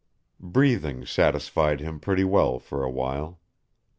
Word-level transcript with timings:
Breathing 0.43 1.05
satisfied 1.05 1.79
him 1.79 1.99
pretty 1.99 2.23
well 2.23 2.57
for 2.57 2.83
a 2.83 2.89
while. 2.89 3.39